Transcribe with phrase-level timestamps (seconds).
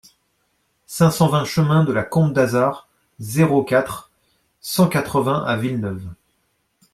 [0.87, 4.09] cinq cent vingt chemin de la Combe d'Azard, zéro quatre,
[4.59, 6.07] cent quatre-vingts à Villeneuve